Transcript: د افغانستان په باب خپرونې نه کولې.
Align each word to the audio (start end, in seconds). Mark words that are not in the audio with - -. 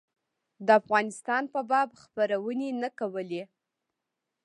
د 0.65 0.67
افغانستان 0.81 1.43
په 1.53 1.59
باب 1.69 1.89
خپرونې 2.01 2.69
نه 2.81 2.89
کولې. 2.99 3.43